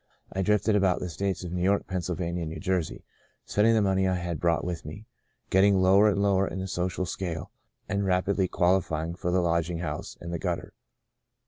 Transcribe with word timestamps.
I 0.33 0.41
drifted 0.41 0.75
about 0.75 0.99
the 0.99 1.09
states 1.09 1.43
of 1.43 1.51
New 1.51 1.61
York, 1.61 1.85
Pennsylvania 1.85 2.41
and 2.41 2.49
New 2.51 2.59
Jersey, 2.59 3.03
spend 3.45 3.67
ing 3.67 3.75
the 3.75 3.83
money 3.83 4.07
I 4.07 4.15
had 4.15 4.39
brought 4.39 4.63
with 4.63 4.83
me, 4.83 5.05
get 5.51 5.61
ting 5.61 5.77
lower 5.79 6.07
and 6.09 6.19
lower 6.23 6.47
in 6.47 6.57
the 6.57 6.67
social 6.67 7.05
scale 7.05 7.51
and 7.87 8.03
rapidly 8.03 8.47
qualifying 8.47 9.13
for 9.13 9.29
the 9.29 9.41
lodging 9.41 9.77
house 9.77 10.17
and 10.19 10.33
the 10.33 10.39
gutter. 10.39 10.73